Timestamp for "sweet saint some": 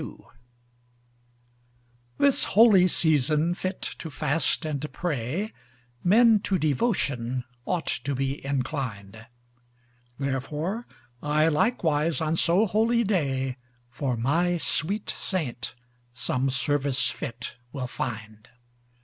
14.57-16.49